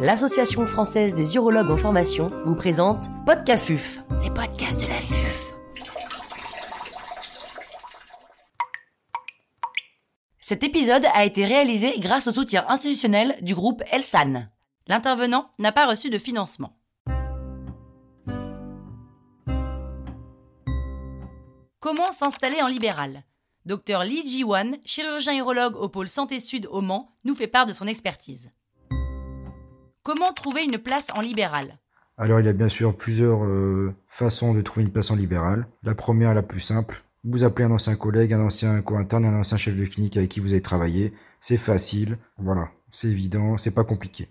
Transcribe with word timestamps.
l'Association 0.00 0.64
française 0.64 1.14
des 1.14 1.34
urologues 1.34 1.70
en 1.70 1.76
formation 1.76 2.28
vous 2.44 2.54
présente 2.54 3.08
Podcafuf, 3.26 3.98
les 4.22 4.30
podcasts 4.30 4.80
de 4.80 4.86
la 4.86 4.94
FUF. 4.94 5.54
Cet 10.38 10.62
épisode 10.62 11.04
a 11.12 11.24
été 11.24 11.44
réalisé 11.44 11.98
grâce 11.98 12.28
au 12.28 12.30
soutien 12.30 12.64
institutionnel 12.68 13.36
du 13.42 13.56
groupe 13.56 13.82
Elsan. 13.90 14.46
L'intervenant 14.86 15.50
n'a 15.58 15.72
pas 15.72 15.86
reçu 15.86 16.10
de 16.10 16.18
financement. 16.18 16.78
Comment 21.80 22.12
s'installer 22.12 22.62
en 22.62 22.68
libéral? 22.68 23.24
Docteur 23.66 24.04
Lee 24.04 24.26
Ji-wan, 24.26 24.76
chirurgien 24.84 25.36
urologue 25.36 25.76
au 25.76 25.88
pôle 25.88 26.08
Santé 26.08 26.38
Sud 26.38 26.68
au 26.70 26.82
Mans, 26.82 27.10
nous 27.24 27.34
fait 27.34 27.48
part 27.48 27.66
de 27.66 27.72
son 27.72 27.88
expertise. 27.88 28.52
Comment 30.02 30.32
trouver 30.32 30.64
une 30.64 30.78
place 30.78 31.10
en 31.14 31.20
libéral? 31.20 31.78
Alors 32.16 32.40
il 32.40 32.46
y 32.46 32.48
a 32.48 32.52
bien 32.52 32.68
sûr 32.68 32.96
plusieurs 32.96 33.44
euh, 33.44 33.94
façons 34.06 34.54
de 34.54 34.60
trouver 34.60 34.84
une 34.84 34.92
place 34.92 35.10
en 35.10 35.16
libéral. 35.16 35.66
La 35.82 35.94
première, 35.94 36.34
la 36.34 36.42
plus 36.42 36.60
simple, 36.60 37.02
vous 37.24 37.44
appelez 37.44 37.66
un 37.66 37.70
ancien 37.70 37.94
collègue, 37.94 38.32
un 38.32 38.40
ancien 38.40 38.80
co-interne, 38.82 39.24
un 39.24 39.38
ancien 39.38 39.56
chef 39.56 39.76
de 39.76 39.84
clinique 39.84 40.16
avec 40.16 40.30
qui 40.30 40.40
vous 40.40 40.52
avez 40.52 40.62
travaillé. 40.62 41.12
C'est 41.40 41.58
facile, 41.58 42.18
voilà, 42.38 42.70
c'est 42.90 43.08
évident, 43.08 43.58
c'est 43.58 43.70
pas 43.70 43.84
compliqué. 43.84 44.28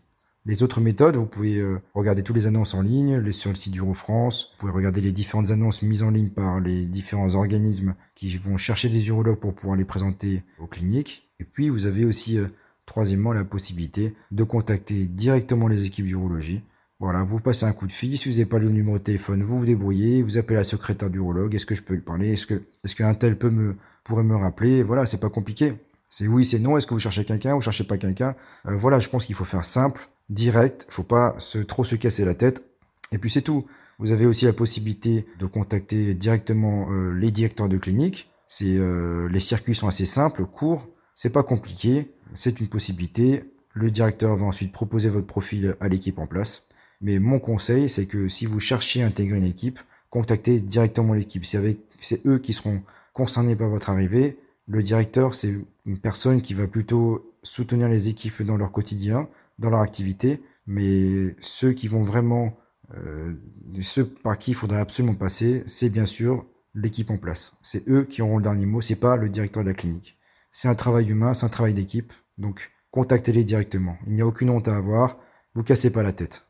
Les 0.48 0.64
autres 0.64 0.80
méthodes, 0.80 1.18
vous 1.18 1.26
pouvez 1.26 1.58
euh, 1.58 1.82
regarder 1.94 2.24
toutes 2.24 2.38
les 2.38 2.48
annonces 2.48 2.74
en 2.74 2.82
ligne 2.82 3.32
sur 3.34 3.50
le 3.50 3.56
site 3.56 3.74
d'Urofrance. 3.74 4.52
Vous 4.54 4.60
pouvez 4.60 4.72
regarder 4.72 5.02
les 5.02 5.12
différentes 5.12 5.52
annonces 5.52 5.82
mises 5.82 6.04
en 6.04 6.10
ligne 6.10 6.30
par 6.30 6.62
les 6.62 6.86
différents 6.86 7.36
organismes 7.36 7.96
qui 8.16 8.36
vont 8.38 8.56
chercher 8.56 8.88
des 8.88 9.10
urologues 9.10 9.40
pour 9.40 9.54
pouvoir 9.54 9.76
les 9.76 9.84
présenter 9.84 10.44
aux 10.58 10.68
cliniques. 10.68 11.30
Et 11.42 11.44
puis, 11.44 11.68
vous 11.68 11.86
avez 11.86 12.06
aussi, 12.06 12.38
euh, 12.38 12.48
troisièmement, 12.88 13.34
la 13.34 13.44
possibilité 13.44 14.16
de 14.32 14.44
contacter 14.44 15.06
directement 15.06 15.68
les 15.68 15.86
équipes 15.86 16.08
d'urologie. 16.08 16.64
Voilà, 17.00 17.24
vous 17.24 17.38
passez 17.38 17.66
un 17.66 17.74
coup 17.74 17.86
de 17.86 17.92
fil. 17.92 18.18
Si 18.18 18.28
vous 18.28 18.38
n'avez 18.38 18.48
pas 18.48 18.58
le 18.58 18.70
numéro 18.70 18.98
de 18.98 19.04
téléphone, 19.04 19.44
vous 19.44 19.60
vous 19.60 19.66
débrouillez. 19.66 20.24
Vous 20.24 20.40
appelez 20.40 20.56
la 20.56 20.64
secrétaire 20.64 21.12
d'urologue. 21.12 21.54
Est-ce 21.54 21.68
que 21.68 21.76
je 21.76 21.84
peux 21.84 21.94
lui 21.94 22.02
parler? 22.02 22.34
Est-ce 22.34 22.48
que, 22.48 22.64
est-ce 22.84 22.96
qu'un 22.96 23.14
tel 23.14 23.38
peut 23.38 23.52
me, 23.52 23.76
pourrait 24.04 24.24
me 24.24 24.36
rappeler? 24.36 24.82
Voilà, 24.82 25.06
c'est 25.06 25.20
pas 25.20 25.30
compliqué. 25.30 25.76
C'est 26.10 26.28
oui, 26.28 26.44
c'est 26.44 26.58
non. 26.58 26.76
Est-ce 26.76 26.88
que 26.88 26.96
vous 26.96 27.00
cherchez 27.00 27.24
quelqu'un? 27.24 27.54
Vous 27.54 27.62
cherchez 27.62 27.84
pas 27.84 28.00
quelqu'un? 28.00 28.34
Euh, 28.66 28.76
Voilà, 28.76 28.98
je 28.98 29.10
pense 29.10 29.28
qu'il 29.28 29.36
faut 29.36 29.46
faire 29.46 29.64
simple 29.64 30.10
direct, 30.30 30.88
faut 30.90 31.04
pas 31.04 31.36
se, 31.38 31.60
trop 31.60 31.84
se 31.84 31.96
casser 31.96 32.26
la 32.26 32.34
tête. 32.34 32.64
Et 33.12 33.20
puis 33.20 33.30
c'est 33.30 33.44
tout. 33.44 33.66
Vous 34.00 34.12
avez 34.12 34.26
aussi 34.26 34.46
la 34.46 34.54
possibilité 34.54 35.26
de 35.40 35.46
contacter 35.46 36.14
directement 36.14 36.88
euh, 36.92 37.12
les 37.12 37.32
directeurs 37.32 37.70
de 37.70 37.78
clinique. 37.78 38.32
Euh, 38.62 39.28
les 39.30 39.40
circuits 39.40 39.76
sont 39.76 39.88
assez 39.88 40.06
simples, 40.06 40.46
courts, 40.46 40.88
c'est 41.14 41.30
pas 41.30 41.44
compliqué, 41.44 42.12
c'est 42.34 42.60
une 42.60 42.68
possibilité. 42.68 43.44
Le 43.74 43.92
directeur 43.92 44.36
va 44.36 44.46
ensuite 44.46 44.72
proposer 44.72 45.10
votre 45.10 45.28
profil 45.28 45.76
à 45.80 45.88
l'équipe 45.88 46.20
en 46.20 46.28
place. 46.28 46.68
Mais 47.02 47.20
mon 47.20 47.40
conseil, 47.40 47.90
c'est 47.90 48.06
que 48.06 48.28
si 48.28 48.46
vous 48.46 48.60
cherchez 48.60 49.04
à 49.04 49.08
intégrer 49.08 49.38
une 49.38 49.44
équipe, 49.44 49.80
contactez 50.10 50.60
directement 50.60 51.14
l'équipe. 51.14 51.46
C'est 51.46 52.26
eux 52.26 52.40
qui 52.40 52.54
seront 52.54 52.82
concernés 53.14 53.56
par 53.56 53.70
votre 53.70 53.90
arrivée. 53.90 54.38
Le 54.68 54.84
directeur, 54.84 55.36
c'est 55.36 55.56
une 55.86 55.98
personne 55.98 56.42
qui 56.42 56.54
va 56.54 56.68
plutôt 56.68 57.34
soutenir 57.44 57.88
les 57.88 58.10
équipes 58.10 58.42
dans 58.42 58.58
leur 58.58 58.72
quotidien, 58.72 59.30
dans 59.60 59.70
leur 59.70 59.82
activité, 59.82 60.42
mais 60.66 61.36
ceux 61.40 61.72
qui 61.72 61.88
vont 61.88 62.02
vraiment, 62.02 62.58
euh, 62.96 63.34
ceux 63.82 64.06
par 64.06 64.38
qui 64.38 64.52
il 64.52 64.54
faudrait 64.54 64.80
absolument 64.80 65.16
passer, 65.16 65.64
c'est 65.66 65.90
bien 65.90 66.06
sûr 66.06 66.46
l'équipe 66.76 67.10
en 67.10 67.18
place. 67.18 67.58
C'est 67.64 67.88
eux 67.90 68.04
qui 68.04 68.22
auront 68.22 68.38
le 68.38 68.44
dernier 68.44 68.66
mot, 68.66 68.82
c'est 68.82 68.96
pas 68.96 69.16
le 69.16 69.30
directeur 69.30 69.64
de 69.64 69.70
la 69.70 69.74
clinique. 69.74 70.18
C'est 70.52 70.68
un 70.68 70.76
travail 70.76 71.10
humain, 71.10 71.34
c'est 71.34 71.46
un 71.46 71.50
travail 71.50 71.74
d'équipe, 71.74 72.14
donc 72.38 72.72
contactez-les 72.92 73.44
directement. 73.44 73.98
Il 74.08 74.14
n'y 74.14 74.22
a 74.22 74.28
aucune 74.28 74.50
honte 74.50 74.68
à 74.68 74.76
avoir, 74.76 75.18
vous 75.54 75.64
cassez 75.64 75.92
pas 75.92 76.04
la 76.04 76.12
tête. 76.12 76.48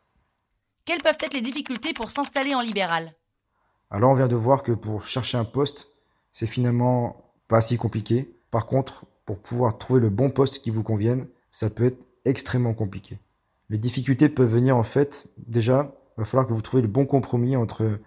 Quelles 0.86 1.02
peuvent 1.02 1.18
être 1.22 1.34
les 1.34 1.42
difficultés 1.42 1.94
pour 1.94 2.12
s'installer 2.12 2.56
en 2.56 2.62
libéral? 2.62 3.14
Alors 3.90 4.12
on 4.12 4.16
vient 4.16 4.28
de 4.28 4.36
voir 4.36 4.64
que 4.64 4.72
pour 4.72 5.06
chercher 5.06 5.38
un 5.38 5.46
poste, 5.46 5.88
c'est 6.32 6.48
finalement 6.48 7.34
pas 7.48 7.62
si 7.62 7.78
compliqué. 7.78 8.34
Par 8.52 8.68
contre, 8.68 9.06
pour 9.26 9.40
pouvoir 9.40 9.78
trouver 9.78 10.00
le 10.00 10.10
bon 10.10 10.30
poste 10.30 10.60
qui 10.60 10.70
vous 10.70 10.84
convienne, 10.84 11.28
ça 11.52 11.70
peut 11.70 11.86
être 11.86 12.06
extrêmement 12.26 12.74
compliqué. 12.74 13.20
Les 13.70 13.78
difficultés 13.78 14.30
peuvent 14.30 14.50
venir 14.50 14.78
en 14.78 14.84
fait, 14.84 15.28
déjà, 15.38 15.94
il 16.18 16.22
va 16.22 16.26
falloir 16.26 16.48
que 16.48 16.54
vous 16.54 16.62
trouviez 16.62 16.82
le 16.82 16.92
bon 16.92 17.06
compromis 17.06 17.56
entre 17.56 17.82
euh, 17.84 18.00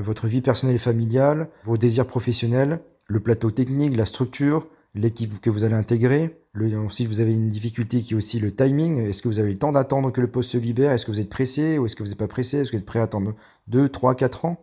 votre 0.00 0.26
vie 0.26 0.40
personnelle 0.40 0.76
et 0.76 0.80
familiale, 0.80 1.48
vos 1.64 1.76
désirs 1.76 2.06
professionnels, 2.06 2.80
le 3.06 3.20
plateau 3.20 3.50
technique, 3.50 3.96
la 3.96 4.06
structure, 4.06 4.68
l'équipe 4.98 5.40
que 5.40 5.50
vous 5.50 5.64
allez 5.64 5.74
intégrer. 5.74 6.40
Si 6.90 7.06
vous 7.06 7.20
avez 7.20 7.34
une 7.34 7.48
difficulté 7.48 8.02
qui 8.02 8.14
est 8.14 8.16
aussi 8.16 8.40
le 8.40 8.54
timing, 8.54 8.98
est-ce 8.98 9.22
que 9.22 9.28
vous 9.28 9.38
avez 9.38 9.52
le 9.52 9.58
temps 9.58 9.72
d'attendre 9.72 10.10
que 10.10 10.20
le 10.20 10.28
poste 10.28 10.50
se 10.50 10.58
libère? 10.58 10.92
Est-ce 10.92 11.06
que 11.06 11.12
vous 11.12 11.20
êtes 11.20 11.30
pressé 11.30 11.78
ou 11.78 11.86
est-ce 11.86 11.94
que 11.94 12.02
vous 12.02 12.08
n'êtes 12.08 12.18
pas 12.18 12.28
pressé? 12.28 12.58
Est-ce 12.58 12.72
que 12.72 12.76
vous 12.76 12.82
êtes 12.82 12.86
prêt 12.86 12.98
à 12.98 13.04
attendre 13.04 13.34
2, 13.68 13.88
3, 13.88 14.14
4 14.14 14.44
ans? 14.44 14.60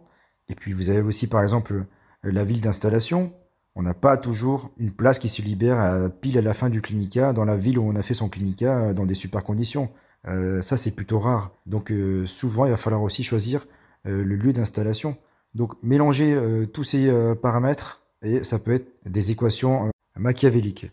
Et 0.49 0.55
puis 0.55 0.73
vous 0.73 0.89
avez 0.89 1.01
aussi 1.01 1.27
par 1.27 1.41
exemple 1.41 1.85
la 2.23 2.43
ville 2.43 2.61
d'installation 2.61 3.31
on 3.75 3.83
n'a 3.83 3.93
pas 3.93 4.15
toujours 4.17 4.71
une 4.77 4.91
place 4.91 5.19
qui 5.19 5.27
se 5.27 5.41
libère 5.41 5.77
à, 5.79 6.09
pile 6.09 6.37
à 6.37 6.41
la 6.41 6.53
fin 6.53 6.69
du 6.69 6.81
clinica 6.81 7.33
dans 7.33 7.43
la 7.43 7.57
ville 7.57 7.77
où 7.77 7.83
on 7.83 7.95
a 7.95 8.03
fait 8.03 8.13
son 8.13 8.29
clinica 8.29 8.79
euh, 8.79 8.93
dans 8.93 9.05
des 9.05 9.13
super 9.13 9.43
conditions. 9.43 9.89
Euh, 10.27 10.61
ça, 10.61 10.77
c'est 10.77 10.91
plutôt 10.91 11.19
rare. 11.19 11.51
Donc, 11.65 11.91
euh, 11.91 12.25
souvent, 12.25 12.65
il 12.65 12.71
va 12.71 12.77
falloir 12.77 13.01
aussi 13.03 13.23
choisir 13.23 13.67
le 14.07 14.35
lieu 14.35 14.53
d'installation. 14.53 15.17
Donc, 15.55 15.73
mélanger 15.81 16.39
tous 16.71 16.83
ces 16.83 17.11
paramètres 17.41 18.03
et 18.21 18.43
ça 18.43 18.59
peut 18.59 18.73
être 18.73 18.87
des 19.03 19.31
équations 19.31 19.89
machiavéliques. 20.17 20.91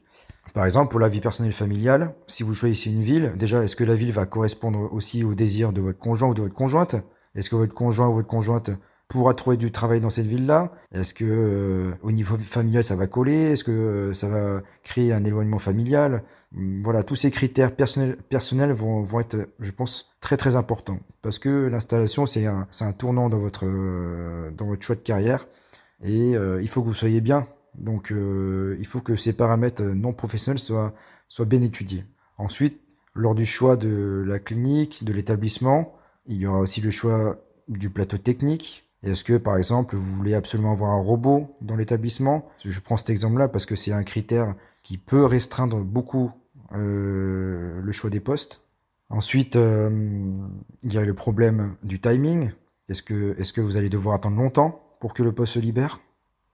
Par 0.54 0.66
exemple, 0.66 0.90
pour 0.90 1.00
la 1.00 1.08
vie 1.08 1.20
personnelle 1.20 1.52
familiale, 1.52 2.14
si 2.26 2.42
vous 2.42 2.52
choisissez 2.52 2.90
une 2.90 3.02
ville, 3.02 3.32
déjà, 3.36 3.62
est-ce 3.62 3.76
que 3.76 3.84
la 3.84 3.94
ville 3.94 4.12
va 4.12 4.26
correspondre 4.26 4.92
aussi 4.92 5.24
aux 5.24 5.34
désirs 5.34 5.72
de 5.72 5.80
votre 5.80 5.98
conjoint 5.98 6.30
ou 6.30 6.34
de 6.34 6.42
votre 6.42 6.54
conjointe? 6.54 6.96
Est-ce 7.34 7.48
que 7.48 7.56
votre 7.56 7.74
conjoint 7.74 8.08
ou 8.08 8.12
votre 8.12 8.28
conjointe 8.28 8.70
pourra 9.08 9.34
trouver 9.34 9.56
du 9.56 9.70
travail 9.70 10.00
dans 10.00 10.10
cette 10.10 10.26
ville-là? 10.26 10.72
Est-ce 10.92 11.14
que 11.14 11.24
euh, 11.26 11.92
au 12.02 12.12
niveau 12.12 12.36
familial 12.36 12.84
ça 12.84 12.96
va 12.96 13.06
coller? 13.06 13.52
Est-ce 13.52 13.64
que 13.64 13.70
euh, 13.70 14.12
ça 14.12 14.28
va 14.28 14.62
créer 14.82 15.12
un 15.12 15.24
éloignement 15.24 15.58
familial? 15.58 16.22
Voilà, 16.82 17.02
tous 17.02 17.16
ces 17.16 17.30
critères 17.30 17.74
personnels, 17.74 18.72
vont, 18.72 19.20
être, 19.20 19.48
je 19.58 19.70
pense, 19.70 20.14
très 20.20 20.36
très 20.36 20.54
importants. 20.56 20.98
Parce 21.22 21.38
que 21.38 21.66
l'installation 21.68 22.26
c'est 22.26 22.46
un, 22.46 22.66
un, 22.80 22.92
tournant 22.92 23.30
dans 23.30 23.38
votre 23.38 23.64
euh, 23.64 24.50
dans 24.50 24.66
votre 24.66 24.82
choix 24.82 24.96
de 24.96 25.00
carrière. 25.00 25.46
Et 26.02 26.32
il 26.32 26.68
faut 26.68 26.82
que 26.82 26.88
vous 26.88 26.94
soyez 26.94 27.20
bien. 27.20 27.46
Donc 27.74 28.12
il 28.12 28.86
faut 28.86 29.00
que 29.00 29.16
ces 29.16 29.32
paramètres 29.32 29.82
non 29.82 30.12
professionnels 30.12 30.58
soient 30.58 31.46
bien 31.46 31.62
étudiés. 31.62 32.04
Ensuite, 32.38 32.80
lors 33.14 33.34
du 33.34 33.46
choix 33.46 33.76
de 33.76 34.24
la 34.26 34.38
clinique, 34.38 35.04
de 35.04 35.12
l'établissement, 35.12 35.94
il 36.26 36.36
y 36.36 36.46
aura 36.46 36.60
aussi 36.60 36.80
le 36.80 36.90
choix 36.90 37.36
du 37.68 37.90
plateau 37.90 38.18
technique, 38.18 38.86
est-ce 39.02 39.24
que, 39.24 39.36
par 39.36 39.56
exemple, 39.56 39.96
vous 39.96 40.14
voulez 40.14 40.34
absolument 40.34 40.72
avoir 40.72 40.92
un 40.92 41.00
robot 41.00 41.56
dans 41.60 41.74
l'établissement? 41.74 42.48
Je 42.64 42.78
prends 42.78 42.96
cet 42.96 43.10
exemple-là 43.10 43.48
parce 43.48 43.66
que 43.66 43.74
c'est 43.74 43.92
un 43.92 44.04
critère 44.04 44.54
qui 44.82 44.96
peut 44.96 45.24
restreindre 45.24 45.78
beaucoup 45.78 46.30
euh, 46.72 47.80
le 47.82 47.92
choix 47.92 48.10
des 48.10 48.20
postes. 48.20 48.62
Ensuite, 49.10 49.56
euh, 49.56 49.90
il 50.84 50.92
y 50.92 50.98
a 50.98 51.04
le 51.04 51.14
problème 51.14 51.74
du 51.82 52.00
timing. 52.00 52.52
Est-ce 52.88 53.02
que, 53.02 53.60
vous 53.60 53.76
allez 53.76 53.88
devoir 53.88 54.14
attendre 54.14 54.36
longtemps 54.36 54.96
pour 55.00 55.14
que 55.14 55.22
le 55.24 55.32
poste 55.32 55.54
se 55.54 55.58
libère? 55.58 56.00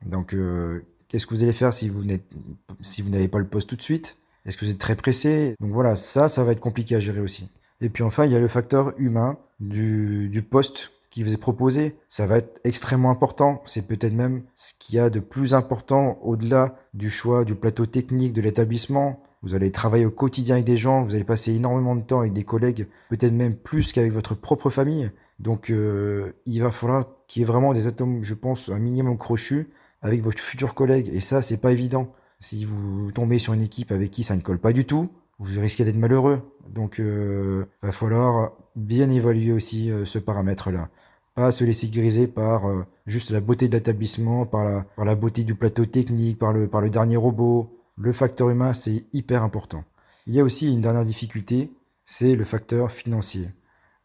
Donc, 0.06 0.32
euh, 0.32 0.86
qu'est-ce 1.08 1.26
que 1.26 1.34
vous 1.34 1.42
allez 1.42 1.52
faire 1.52 1.72
si 1.72 1.88
vous 1.88 2.04
n'avez 2.04 3.28
pas 3.28 3.38
le 3.38 3.46
poste 3.46 3.68
tout 3.68 3.76
de 3.76 3.82
suite? 3.82 4.16
Est-ce 4.46 4.56
que 4.56 4.64
vous 4.64 4.70
êtes 4.70 4.78
très 4.78 4.96
pressé? 4.96 5.54
Donc 5.60 5.72
voilà, 5.72 5.96
ça, 5.96 6.28
ça 6.28 6.44
va 6.44 6.52
être 6.52 6.60
compliqué 6.60 6.94
à 6.94 7.00
gérer 7.00 7.20
aussi. 7.20 7.50
Et 7.80 7.88
puis 7.88 8.02
enfin, 8.02 8.24
il 8.24 8.32
y 8.32 8.36
a 8.36 8.40
le 8.40 8.48
facteur 8.48 8.92
humain 8.98 9.38
du, 9.60 10.28
du 10.28 10.42
poste 10.42 10.90
qui 11.10 11.22
vous 11.22 11.32
est 11.32 11.38
proposé. 11.38 11.96
Ça 12.08 12.26
va 12.26 12.38
être 12.38 12.60
extrêmement 12.64 13.10
important. 13.10 13.62
C'est 13.64 13.86
peut-être 13.86 14.14
même 14.14 14.42
ce 14.54 14.72
qu'il 14.78 14.94
y 14.94 14.98
a 14.98 15.10
de 15.10 15.20
plus 15.20 15.54
important 15.54 16.18
au-delà 16.22 16.76
du 16.94 17.10
choix 17.10 17.44
du 17.44 17.54
plateau 17.54 17.86
technique 17.86 18.32
de 18.32 18.40
l'établissement. 18.40 19.22
Vous 19.42 19.54
allez 19.54 19.70
travailler 19.70 20.04
au 20.04 20.10
quotidien 20.10 20.56
avec 20.56 20.66
des 20.66 20.76
gens, 20.76 21.02
vous 21.02 21.14
allez 21.14 21.24
passer 21.24 21.54
énormément 21.54 21.94
de 21.94 22.02
temps 22.02 22.20
avec 22.20 22.32
des 22.32 22.42
collègues, 22.42 22.88
peut-être 23.08 23.32
même 23.32 23.54
plus 23.54 23.92
qu'avec 23.92 24.12
votre 24.12 24.34
propre 24.34 24.68
famille. 24.68 25.10
Donc 25.38 25.70
euh, 25.70 26.32
il 26.44 26.60
va 26.60 26.72
falloir 26.72 27.04
qu'il 27.28 27.40
y 27.40 27.42
ait 27.44 27.46
vraiment 27.46 27.72
des 27.72 27.86
atomes, 27.86 28.24
je 28.24 28.34
pense, 28.34 28.68
un 28.68 28.80
minimum 28.80 29.16
crochu 29.16 29.68
avec 30.02 30.22
votre 30.22 30.38
futur 30.38 30.74
collègue. 30.74 31.08
Et 31.12 31.20
ça, 31.20 31.42
c'est 31.42 31.56
pas 31.58 31.72
évident. 31.72 32.12
Si 32.40 32.64
vous 32.64 33.10
tombez 33.12 33.38
sur 33.38 33.52
une 33.52 33.62
équipe 33.62 33.92
avec 33.92 34.10
qui 34.10 34.24
ça 34.24 34.36
ne 34.36 34.40
colle 34.40 34.58
pas 34.58 34.72
du 34.72 34.84
tout, 34.84 35.10
vous 35.38 35.60
risquez 35.60 35.84
d'être 35.84 35.96
malheureux. 35.96 36.42
Donc, 36.68 37.00
euh, 37.00 37.64
va 37.82 37.92
falloir 37.92 38.52
bien 38.76 39.10
évaluer 39.10 39.52
aussi 39.52 39.90
euh, 39.90 40.04
ce 40.04 40.18
paramètre-là. 40.18 40.88
Pas 41.34 41.50
se 41.50 41.64
laisser 41.64 41.88
griser 41.88 42.26
par 42.26 42.68
euh, 42.68 42.84
juste 43.06 43.30
la 43.30 43.40
beauté 43.40 43.68
de 43.68 43.74
l'établissement, 43.74 44.46
par 44.46 44.84
la, 44.96 45.14
beauté 45.14 45.44
du 45.44 45.54
plateau 45.54 45.84
technique, 45.86 46.38
par 46.38 46.52
le 46.52 46.90
dernier 46.90 47.16
robot. 47.16 47.74
Le 47.96 48.12
facteur 48.12 48.50
humain, 48.50 48.74
c'est 48.74 49.02
hyper 49.12 49.42
important. 49.42 49.84
Il 50.26 50.34
y 50.34 50.40
a 50.40 50.44
aussi 50.44 50.72
une 50.72 50.82
dernière 50.82 51.04
difficulté, 51.04 51.72
c'est 52.04 52.36
le 52.36 52.44
facteur 52.44 52.92
financier. 52.92 53.48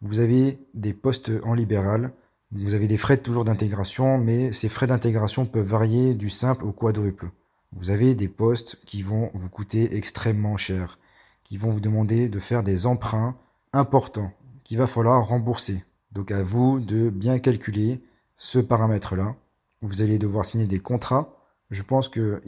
Vous 0.01 0.19
avez 0.19 0.57
des 0.73 0.93
postes 0.93 1.31
en 1.43 1.53
libéral, 1.53 2.13
vous 2.55 2.75
avez 2.75 2.87
des 2.87 2.97
frais 2.97 3.17
toujours 3.17 3.45
d'intégration, 3.45 4.19
mais 4.19 4.53
ces 4.53 4.69
frais 4.69 4.85
d'intégration 4.85 5.45
peuvent 5.45 5.65
varier 5.65 6.13
du 6.13 6.29
simple 6.29 6.65
au 6.65 6.71
quadruple. 6.71 7.31
Vous 7.71 7.89
avez 7.89 8.13
des 8.13 8.27
postes 8.27 8.77
qui 8.85 9.01
vont 9.01 9.31
vous 9.33 9.49
coûter 9.49 9.95
extrêmement 9.95 10.55
cher, 10.55 10.99
qui 11.43 11.57
vont 11.57 11.71
vous 11.71 11.81
demander 11.81 12.29
de 12.29 12.39
faire 12.39 12.61
des 12.61 12.85
emprunts 12.85 13.35
importants 13.73 14.31
qu'il 14.63 14.77
va 14.77 14.85
falloir 14.85 15.27
rembourser. 15.27 15.83
Donc 16.11 16.29
à 16.31 16.43
vous 16.43 16.79
de 16.79 17.09
bien 17.09 17.39
calculer 17.39 18.01
ce 18.37 18.59
paramètre-là. 18.59 19.35
Vous 19.81 20.03
allez 20.03 20.19
devoir 20.19 20.45
signer 20.45 20.67
des 20.67 20.79
contrats. 20.79 21.35
Je 21.71 21.81
pense 21.81 22.07
qu'il 22.07 22.39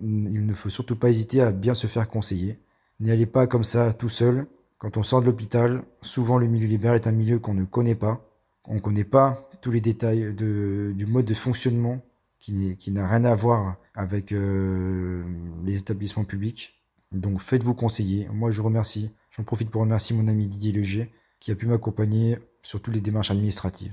ne 0.00 0.52
faut 0.52 0.70
surtout 0.70 0.94
pas 0.94 1.10
hésiter 1.10 1.40
à 1.40 1.50
bien 1.50 1.74
se 1.74 1.88
faire 1.88 2.08
conseiller. 2.08 2.60
N'y 3.00 3.10
allez 3.10 3.26
pas 3.26 3.48
comme 3.48 3.64
ça 3.64 3.92
tout 3.92 4.08
seul. 4.08 4.46
Quand 4.78 4.96
on 4.96 5.02
sort 5.02 5.20
de 5.20 5.26
l'hôpital, 5.26 5.82
souvent 6.00 6.38
le 6.38 6.46
milieu 6.46 6.68
libéral 6.68 6.96
est 6.96 7.08
un 7.08 7.12
milieu 7.12 7.40
qu'on 7.40 7.54
ne 7.54 7.64
connaît 7.64 7.96
pas. 7.96 8.24
On 8.64 8.74
ne 8.74 8.80
connaît 8.80 9.02
pas 9.02 9.47
tous 9.60 9.70
les 9.70 9.80
détails 9.80 10.34
du 10.34 11.06
mode 11.06 11.24
de 11.24 11.34
fonctionnement 11.34 12.00
qui, 12.38 12.90
n'a 12.90 13.06
rien 13.06 13.24
à 13.24 13.34
voir 13.34 13.76
avec 13.94 14.32
euh, 14.32 15.24
les 15.64 15.78
établissements 15.78 16.24
publics. 16.24 16.80
Donc 17.12 17.40
faites-vous 17.40 17.74
conseiller. 17.74 18.28
Moi 18.32 18.50
je 18.50 18.62
remercie, 18.62 19.12
j'en 19.30 19.44
profite 19.44 19.70
pour 19.70 19.82
remercier 19.82 20.16
mon 20.16 20.28
ami 20.28 20.48
Didier 20.48 20.72
Leger 20.72 21.10
qui 21.40 21.50
a 21.50 21.54
pu 21.54 21.66
m'accompagner 21.66 22.38
sur 22.62 22.80
toutes 22.80 22.94
les 22.94 23.00
démarches 23.00 23.30
administratives. 23.30 23.92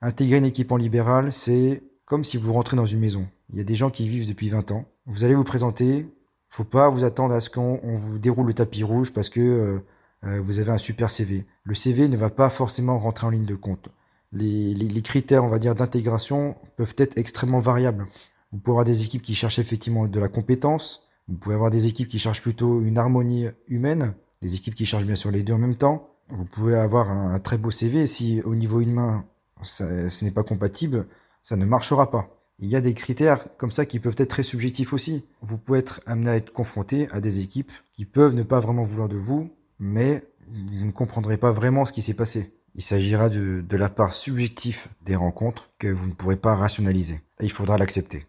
Intégrer 0.00 0.38
une 0.38 0.44
équipe 0.44 0.72
en 0.72 0.76
libéral, 0.76 1.32
c'est 1.32 1.82
comme 2.04 2.24
si 2.24 2.36
vous 2.36 2.52
rentrez 2.52 2.76
dans 2.76 2.86
une 2.86 3.00
maison. 3.00 3.26
Il 3.50 3.56
y 3.56 3.60
a 3.60 3.64
des 3.64 3.74
gens 3.74 3.90
qui 3.90 4.08
vivent 4.08 4.28
depuis 4.28 4.48
20 4.48 4.72
ans. 4.72 4.84
Vous 5.06 5.24
allez 5.24 5.34
vous 5.34 5.44
présenter, 5.44 6.06
faut 6.48 6.64
pas 6.64 6.88
vous 6.88 7.04
attendre 7.04 7.34
à 7.34 7.40
ce 7.40 7.50
qu'on 7.50 7.80
vous 7.96 8.18
déroule 8.18 8.46
le 8.46 8.54
tapis 8.54 8.82
rouge 8.82 9.12
parce 9.12 9.28
que 9.28 9.40
euh, 9.40 9.78
euh, 10.24 10.40
vous 10.40 10.58
avez 10.58 10.70
un 10.70 10.78
super 10.78 11.10
CV. 11.10 11.46
Le 11.64 11.74
CV 11.74 12.08
ne 12.08 12.16
va 12.16 12.30
pas 12.30 12.50
forcément 12.50 12.98
rentrer 12.98 13.26
en 13.26 13.30
ligne 13.30 13.44
de 13.44 13.54
compte. 13.54 13.88
Les, 14.34 15.02
critères, 15.02 15.44
on 15.44 15.48
va 15.48 15.58
d'intégration 15.58 16.56
peuvent 16.76 16.94
être 16.98 17.16
extrêmement 17.16 17.60
variables. 17.60 18.06
Vous 18.52 18.58
pouvez 18.58 18.72
avoir 18.72 18.84
des 18.84 19.04
équipes 19.04 19.22
qui 19.22 19.34
cherchent 19.34 19.60
effectivement 19.60 20.06
de 20.06 20.20
la 20.20 20.28
compétence. 20.28 21.08
Vous 21.28 21.36
pouvez 21.36 21.54
avoir 21.54 21.70
des 21.70 21.86
équipes 21.86 22.08
qui 22.08 22.18
cherchent 22.18 22.42
plutôt 22.42 22.82
une 22.82 22.98
harmonie 22.98 23.46
humaine. 23.68 24.14
Des 24.42 24.56
équipes 24.56 24.74
qui 24.74 24.86
cherchent 24.86 25.04
bien 25.04 25.14
sûr 25.14 25.30
les 25.30 25.42
deux 25.42 25.52
en 25.52 25.58
même 25.58 25.76
temps. 25.76 26.08
Vous 26.30 26.44
pouvez 26.44 26.74
avoir 26.74 27.10
un, 27.10 27.38
très 27.38 27.58
beau 27.58 27.70
CV. 27.70 28.06
Si 28.06 28.42
au 28.42 28.56
niveau 28.56 28.80
humain, 28.80 29.24
ce 29.62 30.24
n'est 30.24 30.30
pas 30.32 30.42
compatible, 30.42 31.06
ça 31.42 31.56
ne 31.56 31.64
marchera 31.64 32.10
pas. 32.10 32.28
Il 32.58 32.68
y 32.68 32.76
a 32.76 32.80
des 32.80 32.94
critères 32.94 33.46
comme 33.56 33.70
ça 33.70 33.86
qui 33.86 34.00
peuvent 34.00 34.16
être 34.18 34.30
très 34.30 34.42
subjectifs 34.42 34.92
aussi. 34.92 35.24
Vous 35.42 35.58
pouvez 35.58 35.78
être 35.78 36.00
amené 36.06 36.30
à 36.30 36.36
être 36.36 36.52
confronté 36.52 37.08
à 37.10 37.20
des 37.20 37.38
équipes 37.40 37.72
qui 37.92 38.04
peuvent 38.04 38.34
ne 38.34 38.42
pas 38.42 38.60
vraiment 38.60 38.82
vouloir 38.82 39.08
de 39.08 39.16
vous, 39.16 39.50
mais 39.78 40.24
vous 40.48 40.86
ne 40.86 40.92
comprendrez 40.92 41.36
pas 41.36 41.52
vraiment 41.52 41.84
ce 41.84 41.92
qui 41.92 42.02
s'est 42.02 42.14
passé. 42.14 42.52
Il 42.74 42.82
s'agira 42.82 43.28
de, 43.28 43.60
de, 43.60 43.76
la 43.76 43.88
part 43.88 44.14
subjective 44.14 44.86
des 45.02 45.14
rencontres 45.14 45.70
que 45.78 45.88
vous 45.88 46.08
ne 46.08 46.12
pourrez 46.12 46.36
pas 46.36 46.56
rationaliser. 46.56 47.20
Et 47.40 47.44
il 47.44 47.52
faudra 47.52 47.78
l'accepter. 47.78 48.26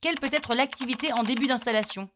Quelle 0.00 0.18
peut 0.18 0.30
être 0.32 0.54
l'activité 0.54 1.12
en 1.12 1.22
début 1.22 1.46
d'installation? 1.46 2.08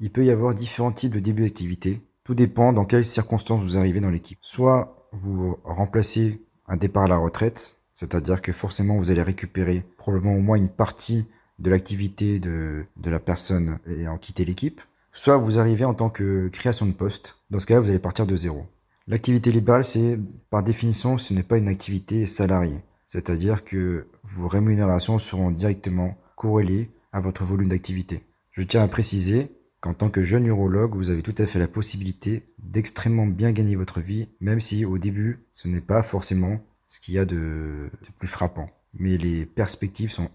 Il 0.00 0.10
peut 0.10 0.24
y 0.24 0.30
avoir 0.30 0.54
différents 0.54 0.92
types 0.92 1.12
de 1.12 1.20
début 1.20 1.42
d'activité. 1.42 2.02
Tout 2.24 2.34
dépend 2.34 2.72
dans 2.72 2.84
quelles 2.84 3.04
circonstances 3.04 3.60
vous 3.60 3.76
arrivez 3.76 4.00
dans 4.00 4.10
l'équipe. 4.10 4.38
Soit 4.40 5.08
vous 5.12 5.58
remplacez 5.64 6.42
un 6.66 6.76
départ 6.76 7.04
à 7.04 7.08
la 7.08 7.16
retraite, 7.16 7.76
c'est-à-dire 7.94 8.42
que 8.42 8.52
forcément 8.52 8.96
vous 8.96 9.10
allez 9.10 9.22
récupérer 9.22 9.84
probablement 9.96 10.34
au 10.34 10.40
moins 10.40 10.56
une 10.56 10.68
partie 10.68 11.26
de 11.58 11.70
l'activité 11.70 12.40
de, 12.40 12.84
de 12.96 13.10
la 13.10 13.20
personne 13.20 13.78
ayant 13.86 14.18
quitté 14.18 14.44
l'équipe. 14.44 14.80
Soit 15.12 15.36
vous 15.36 15.58
arrivez 15.58 15.84
en 15.84 15.94
tant 15.94 16.10
que 16.10 16.48
création 16.48 16.86
de 16.86 16.92
poste. 16.92 17.36
Dans 17.50 17.58
ce 17.58 17.66
cas-là, 17.66 17.80
vous 17.80 17.90
allez 17.90 17.98
partir 17.98 18.26
de 18.26 18.34
zéro. 18.34 18.66
L'activité 19.08 19.50
libérale, 19.50 19.84
c'est 19.84 20.18
par 20.50 20.62
définition, 20.62 21.18
ce 21.18 21.34
n'est 21.34 21.42
pas 21.42 21.58
une 21.58 21.68
activité 21.68 22.26
salariée. 22.26 22.82
C'est-à-dire 23.06 23.64
que 23.64 24.06
vos 24.22 24.48
rémunérations 24.48 25.18
seront 25.18 25.50
directement 25.50 26.16
corrélées 26.36 26.90
à 27.12 27.20
votre 27.20 27.44
volume 27.44 27.68
d'activité. 27.68 28.22
Je 28.50 28.62
tiens 28.62 28.82
à 28.82 28.88
préciser 28.88 29.50
qu'en 29.80 29.92
tant 29.92 30.08
que 30.08 30.22
jeune 30.22 30.46
urologue, 30.46 30.94
vous 30.94 31.10
avez 31.10 31.22
tout 31.22 31.34
à 31.38 31.46
fait 31.46 31.58
la 31.58 31.68
possibilité 31.68 32.44
d'extrêmement 32.58 33.26
bien 33.26 33.52
gagner 33.52 33.74
votre 33.74 34.00
vie, 34.00 34.28
même 34.40 34.60
si 34.60 34.84
au 34.84 34.98
début, 34.98 35.40
ce 35.50 35.66
n'est 35.66 35.80
pas 35.80 36.02
forcément 36.02 36.60
ce 36.86 37.00
qu'il 37.00 37.14
y 37.14 37.18
a 37.18 37.24
de, 37.24 37.90
plus 38.18 38.28
frappant. 38.28 38.70
Mais 38.94 39.16
les 39.16 39.46
perspectives 39.46 40.12
sont 40.12 40.28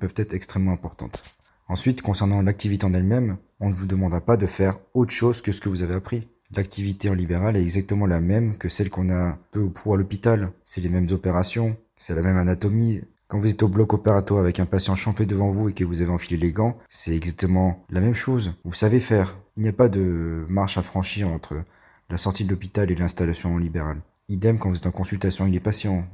peuvent 0.00 0.14
être 0.16 0.32
extrêmement 0.32 0.72
importantes. 0.72 1.22
Ensuite, 1.68 2.00
concernant 2.00 2.42
l'activité 2.42 2.86
en 2.86 2.94
elle-même, 2.94 3.36
on 3.60 3.70
ne 3.70 3.74
vous 3.74 3.86
demandera 3.86 4.20
pas 4.20 4.36
de 4.36 4.46
faire 4.46 4.78
autre 4.94 5.10
chose 5.12 5.42
que 5.42 5.52
ce 5.52 5.60
que 5.60 5.68
vous 5.68 5.82
avez 5.82 5.94
appris. 5.94 6.28
L'activité 6.54 7.10
en 7.10 7.14
libéral 7.14 7.56
est 7.56 7.62
exactement 7.62 8.06
la 8.06 8.20
même 8.20 8.56
que 8.56 8.68
celle 8.68 8.90
qu'on 8.90 9.10
a 9.10 9.38
peu 9.50 9.60
ou 9.60 9.70
prou 9.70 9.94
à 9.94 9.96
l'hôpital. 9.96 10.52
C'est 10.64 10.80
les 10.80 10.88
mêmes 10.88 11.08
opérations, 11.10 11.76
c'est 11.96 12.14
la 12.14 12.22
même 12.22 12.36
anatomie, 12.36 13.00
quand 13.28 13.40
vous 13.40 13.48
êtes 13.48 13.64
au 13.64 13.68
bloc 13.68 13.92
opératoire 13.92 14.38
avec 14.38 14.60
un 14.60 14.66
patient 14.66 14.94
champé 14.94 15.26
devant 15.26 15.50
vous 15.50 15.68
et 15.68 15.72
que 15.72 15.82
vous 15.82 16.00
avez 16.00 16.12
enfilé 16.12 16.36
les 16.36 16.52
gants, 16.52 16.78
c'est 16.88 17.16
exactement 17.16 17.84
la 17.90 18.00
même 18.00 18.14
chose. 18.14 18.54
Vous 18.64 18.74
savez 18.74 19.00
faire. 19.00 19.36
Il 19.56 19.64
n'y 19.64 19.68
a 19.68 19.72
pas 19.72 19.88
de 19.88 20.46
marche 20.48 20.78
à 20.78 20.82
franchir 20.82 21.26
entre 21.28 21.56
la 22.08 22.18
sortie 22.18 22.44
de 22.44 22.50
l'hôpital 22.50 22.88
et 22.88 22.94
l'installation 22.94 23.54
en 23.54 23.58
libéral. 23.58 24.00
Idem 24.28 24.60
quand 24.60 24.70
vous 24.70 24.76
êtes 24.76 24.86
en 24.86 24.92
consultation 24.92 25.42
avec 25.42 25.54
les 25.54 25.60
patients. 25.60 26.06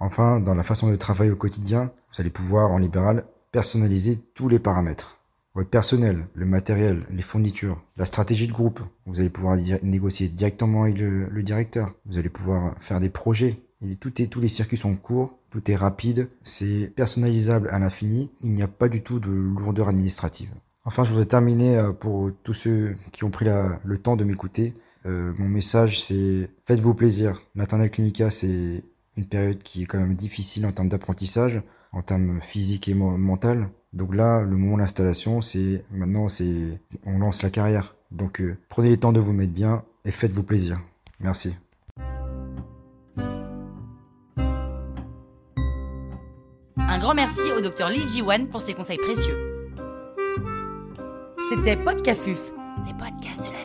Enfin, 0.00 0.40
dans 0.40 0.56
la 0.56 0.64
façon 0.64 0.90
de 0.90 0.96
travailler 0.96 1.30
au 1.30 1.36
quotidien, 1.36 1.92
vous 2.08 2.20
allez 2.20 2.30
pouvoir 2.30 2.72
en 2.72 2.78
libéral 2.78 3.24
personnaliser 3.52 4.18
tous 4.34 4.48
les 4.48 4.58
paramètres. 4.58 5.20
Votre 5.56 5.70
personnel, 5.70 6.26
le 6.34 6.44
matériel, 6.44 7.04
les 7.10 7.22
fournitures, 7.22 7.82
la 7.96 8.04
stratégie 8.04 8.46
de 8.46 8.52
groupe. 8.52 8.80
Vous 9.06 9.20
allez 9.20 9.30
pouvoir 9.30 9.56
négocier 9.82 10.28
directement 10.28 10.82
avec 10.82 10.98
le, 10.98 11.42
directeur. 11.42 11.94
Vous 12.04 12.18
allez 12.18 12.28
pouvoir 12.28 12.74
faire 12.78 13.00
des 13.00 13.08
projets. 13.08 13.62
Et 13.80 13.96
tout 13.96 14.10
tous 14.10 14.40
les 14.40 14.48
circuits 14.48 14.76
sont 14.76 14.94
courts 14.96 15.38
tout 15.48 15.70
est 15.70 15.76
rapide, 15.76 16.28
c'est 16.42 16.92
personnalisable 16.94 17.70
à 17.70 17.78
l'infini, 17.78 18.30
il 18.42 18.52
n'y 18.52 18.62
a 18.62 18.68
pas 18.68 18.90
du 18.90 19.02
tout 19.02 19.20
de 19.20 19.30
lourdeur 19.30 19.88
administrative. 19.88 20.50
Enfin, 20.84 21.02
je 21.04 21.10
voudrais 21.10 21.24
terminer 21.24 21.78
euh, 21.78 21.92
pour 21.92 22.30
tous 22.42 22.52
ceux 22.52 22.96
qui 23.12 23.24
ont 23.24 23.30
pris 23.30 23.46
le 23.46 23.98
temps 23.98 24.16
de 24.16 24.24
m'écouter. 24.24 24.74
Euh, 25.06 25.32
mon 25.38 25.48
message, 25.48 26.02
c'est 26.02 26.50
faites-vous 26.64 26.94
plaisir. 26.94 27.42
L'internat 27.54 27.88
clinica, 27.88 28.30
c'est 28.30 28.84
une 29.16 29.24
période 29.24 29.62
qui 29.62 29.84
est 29.84 29.86
quand 29.86 29.98
même 29.98 30.14
difficile 30.14 30.66
en 30.66 30.72
termes 30.72 30.88
d'apprentissage, 30.88 31.62
en 31.92 32.02
termes 32.02 32.40
physique 32.42 32.88
et 32.88 32.94
mental. 32.94 33.70
Donc 33.96 34.14
là, 34.14 34.42
le 34.42 34.56
moment 34.58 34.76
de 34.76 34.82
l'installation, 34.82 35.40
c'est 35.40 35.82
maintenant, 35.90 36.28
c'est 36.28 36.82
on 37.06 37.18
lance 37.18 37.42
la 37.42 37.48
carrière. 37.48 37.96
Donc 38.10 38.42
euh, 38.42 38.58
prenez 38.68 38.90
le 38.90 38.98
temps 38.98 39.12
de 39.12 39.20
vous 39.20 39.32
mettre 39.32 39.54
bien 39.54 39.84
et 40.04 40.10
faites-vous 40.10 40.42
plaisir. 40.42 40.78
Merci. 41.18 41.54
Un 46.76 46.98
grand 46.98 47.14
merci 47.14 47.50
au 47.56 47.62
docteur 47.62 47.88
Lee 47.88 48.06
Ji-wan 48.06 48.48
pour 48.48 48.60
ses 48.60 48.74
conseils 48.74 48.98
précieux. 48.98 49.72
C'était 51.48 51.76
Podcafuf, 51.76 52.52
les 52.86 52.92
podcasts 52.92 53.48
de 53.48 53.52
la 53.52 53.55